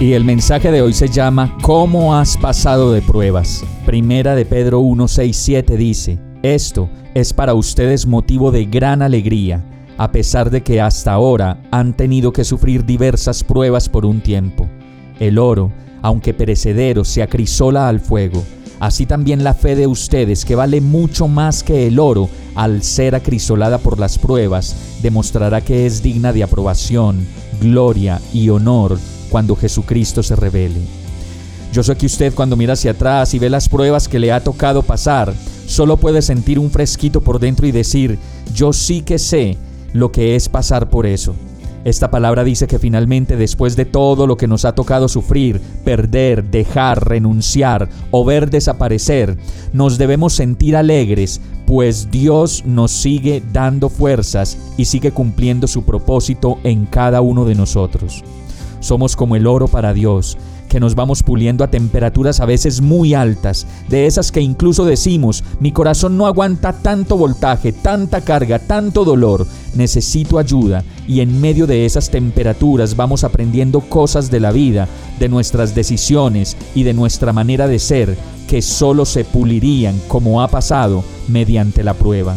Y 0.00 0.12
el 0.12 0.22
mensaje 0.24 0.70
de 0.70 0.80
hoy 0.80 0.92
se 0.92 1.08
llama 1.08 1.58
¿Cómo 1.60 2.14
has 2.14 2.36
pasado 2.36 2.92
de 2.92 3.02
pruebas? 3.02 3.64
Primera 3.84 4.36
de 4.36 4.44
Pedro 4.44 4.78
1, 4.78 5.08
6, 5.08 5.36
7 5.36 5.76
dice, 5.76 6.20
esto 6.44 6.88
es 7.14 7.32
para 7.32 7.54
ustedes 7.54 8.06
motivo 8.06 8.52
de 8.52 8.66
gran 8.66 9.02
alegría, 9.02 9.64
a 9.96 10.12
pesar 10.12 10.50
de 10.50 10.62
que 10.62 10.80
hasta 10.80 11.12
ahora 11.12 11.60
han 11.72 11.96
tenido 11.96 12.32
que 12.32 12.44
sufrir 12.44 12.86
diversas 12.86 13.42
pruebas 13.42 13.88
por 13.88 14.06
un 14.06 14.20
tiempo. 14.20 14.68
El 15.18 15.36
oro, 15.36 15.72
aunque 16.00 16.32
perecedero, 16.32 17.04
se 17.04 17.24
acrisola 17.24 17.88
al 17.88 17.98
fuego. 17.98 18.44
Así 18.78 19.04
también 19.04 19.42
la 19.42 19.54
fe 19.54 19.74
de 19.74 19.88
ustedes, 19.88 20.44
que 20.44 20.54
vale 20.54 20.80
mucho 20.80 21.26
más 21.26 21.64
que 21.64 21.88
el 21.88 21.98
oro, 21.98 22.30
al 22.54 22.84
ser 22.84 23.16
acrisolada 23.16 23.78
por 23.78 23.98
las 23.98 24.16
pruebas, 24.16 25.00
demostrará 25.02 25.60
que 25.60 25.86
es 25.86 26.04
digna 26.04 26.32
de 26.32 26.44
aprobación, 26.44 27.26
gloria 27.60 28.20
y 28.32 28.48
honor 28.50 28.96
cuando 29.28 29.56
Jesucristo 29.56 30.22
se 30.22 30.36
revele. 30.36 30.80
Yo 31.72 31.82
sé 31.82 31.96
que 31.96 32.06
usted 32.06 32.34
cuando 32.34 32.56
mira 32.56 32.72
hacia 32.72 32.92
atrás 32.92 33.34
y 33.34 33.38
ve 33.38 33.50
las 33.50 33.68
pruebas 33.68 34.08
que 34.08 34.18
le 34.18 34.32
ha 34.32 34.42
tocado 34.42 34.82
pasar, 34.82 35.34
solo 35.66 35.98
puede 35.98 36.22
sentir 36.22 36.58
un 36.58 36.70
fresquito 36.70 37.20
por 37.20 37.38
dentro 37.38 37.66
y 37.66 37.72
decir, 37.72 38.18
yo 38.54 38.72
sí 38.72 39.02
que 39.02 39.18
sé 39.18 39.56
lo 39.92 40.10
que 40.10 40.34
es 40.34 40.48
pasar 40.48 40.88
por 40.88 41.06
eso. 41.06 41.34
Esta 41.84 42.10
palabra 42.10 42.42
dice 42.42 42.66
que 42.66 42.78
finalmente 42.78 43.36
después 43.36 43.76
de 43.76 43.84
todo 43.84 44.26
lo 44.26 44.36
que 44.36 44.48
nos 44.48 44.64
ha 44.64 44.74
tocado 44.74 45.08
sufrir, 45.08 45.60
perder, 45.84 46.44
dejar, 46.44 47.08
renunciar 47.08 47.88
o 48.10 48.24
ver 48.24 48.50
desaparecer, 48.50 49.36
nos 49.72 49.96
debemos 49.96 50.34
sentir 50.34 50.76
alegres, 50.76 51.40
pues 51.66 52.10
Dios 52.10 52.64
nos 52.66 52.90
sigue 52.90 53.42
dando 53.52 53.88
fuerzas 53.88 54.58
y 54.76 54.86
sigue 54.86 55.12
cumpliendo 55.12 55.66
su 55.66 55.84
propósito 55.84 56.58
en 56.64 56.86
cada 56.86 57.20
uno 57.20 57.44
de 57.44 57.54
nosotros. 57.54 58.24
Somos 58.80 59.16
como 59.16 59.36
el 59.36 59.46
oro 59.46 59.68
para 59.68 59.92
Dios 59.92 60.38
que 60.68 60.80
nos 60.80 60.94
vamos 60.94 61.22
puliendo 61.22 61.64
a 61.64 61.70
temperaturas 61.70 62.40
a 62.40 62.46
veces 62.46 62.80
muy 62.80 63.14
altas, 63.14 63.66
de 63.88 64.06
esas 64.06 64.30
que 64.30 64.40
incluso 64.40 64.84
decimos, 64.84 65.42
mi 65.60 65.72
corazón 65.72 66.16
no 66.16 66.26
aguanta 66.26 66.72
tanto 66.74 67.16
voltaje, 67.16 67.72
tanta 67.72 68.20
carga, 68.20 68.58
tanto 68.58 69.04
dolor, 69.04 69.46
necesito 69.74 70.38
ayuda, 70.38 70.84
y 71.06 71.20
en 71.20 71.40
medio 71.40 71.66
de 71.66 71.86
esas 71.86 72.10
temperaturas 72.10 72.96
vamos 72.96 73.24
aprendiendo 73.24 73.80
cosas 73.80 74.30
de 74.30 74.40
la 74.40 74.52
vida, 74.52 74.88
de 75.18 75.28
nuestras 75.28 75.74
decisiones 75.74 76.56
y 76.74 76.84
de 76.84 76.94
nuestra 76.94 77.32
manera 77.32 77.66
de 77.66 77.78
ser, 77.78 78.16
que 78.46 78.62
solo 78.62 79.04
se 79.04 79.24
pulirían 79.24 80.00
como 80.08 80.42
ha 80.42 80.48
pasado 80.48 81.02
mediante 81.28 81.82
la 81.82 81.94
prueba. 81.94 82.36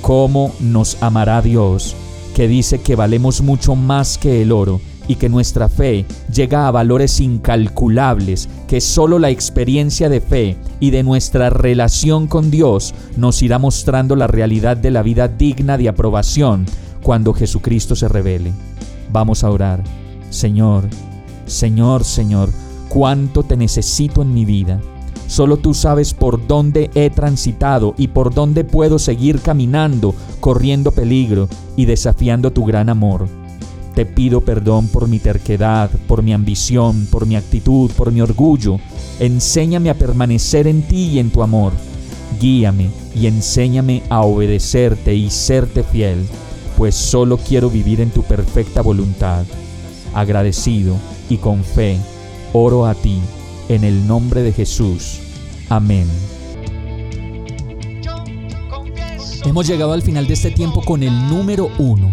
¿Cómo 0.00 0.52
nos 0.60 1.02
amará 1.02 1.42
Dios, 1.42 1.94
que 2.34 2.48
dice 2.48 2.80
que 2.80 2.96
valemos 2.96 3.42
mucho 3.42 3.74
más 3.74 4.16
que 4.16 4.42
el 4.42 4.52
oro? 4.52 4.80
Y 5.08 5.16
que 5.16 5.28
nuestra 5.28 5.68
fe 5.68 6.04
llega 6.32 6.68
a 6.68 6.70
valores 6.70 7.18
incalculables 7.18 8.48
que 8.68 8.80
solo 8.80 9.18
la 9.18 9.30
experiencia 9.30 10.08
de 10.08 10.20
fe 10.20 10.56
y 10.78 10.90
de 10.90 11.02
nuestra 11.02 11.50
relación 11.50 12.28
con 12.28 12.50
Dios 12.50 12.94
nos 13.16 13.42
irá 13.42 13.58
mostrando 13.58 14.14
la 14.14 14.26
realidad 14.26 14.76
de 14.76 14.90
la 14.90 15.02
vida 15.02 15.26
digna 15.26 15.78
de 15.78 15.88
aprobación 15.88 16.66
cuando 17.02 17.32
Jesucristo 17.32 17.96
se 17.96 18.06
revele. 18.06 18.52
Vamos 19.10 19.42
a 19.42 19.50
orar. 19.50 19.82
Señor, 20.30 20.84
Señor, 21.46 22.04
Señor, 22.04 22.50
cuánto 22.88 23.42
te 23.42 23.56
necesito 23.56 24.22
en 24.22 24.34
mi 24.34 24.44
vida. 24.44 24.80
Solo 25.26 25.58
tú 25.58 25.74
sabes 25.74 26.14
por 26.14 26.46
dónde 26.46 26.90
he 26.94 27.10
transitado 27.10 27.94
y 27.98 28.08
por 28.08 28.34
dónde 28.34 28.64
puedo 28.64 28.98
seguir 28.98 29.40
caminando, 29.40 30.14
corriendo 30.40 30.90
peligro 30.90 31.48
y 31.76 31.84
desafiando 31.84 32.50
tu 32.50 32.64
gran 32.64 32.88
amor. 32.88 33.28
Te 33.98 34.06
pido 34.06 34.42
perdón 34.42 34.86
por 34.86 35.08
mi 35.08 35.18
terquedad, 35.18 35.90
por 36.06 36.22
mi 36.22 36.32
ambición, 36.32 37.08
por 37.10 37.26
mi 37.26 37.34
actitud, 37.34 37.90
por 37.90 38.12
mi 38.12 38.20
orgullo. 38.20 38.78
Enséñame 39.18 39.90
a 39.90 39.98
permanecer 39.98 40.68
en 40.68 40.82
ti 40.82 41.06
y 41.06 41.18
en 41.18 41.30
tu 41.30 41.42
amor. 41.42 41.72
Guíame 42.40 42.90
y 43.12 43.26
enséñame 43.26 44.04
a 44.08 44.20
obedecerte 44.20 45.16
y 45.16 45.30
serte 45.30 45.82
fiel, 45.82 46.24
pues 46.76 46.94
solo 46.94 47.38
quiero 47.38 47.70
vivir 47.70 48.00
en 48.00 48.10
tu 48.10 48.22
perfecta 48.22 48.82
voluntad. 48.82 49.44
Agradecido 50.14 50.94
y 51.28 51.38
con 51.38 51.64
fe, 51.64 51.98
oro 52.52 52.86
a 52.86 52.94
ti, 52.94 53.18
en 53.68 53.82
el 53.82 54.06
nombre 54.06 54.44
de 54.44 54.52
Jesús. 54.52 55.18
Amén. 55.68 56.06
Hemos 59.44 59.66
llegado 59.66 59.92
al 59.92 60.02
final 60.02 60.28
de 60.28 60.34
este 60.34 60.52
tiempo 60.52 60.84
con 60.84 61.02
el 61.02 61.28
número 61.28 61.68
uno 61.78 62.12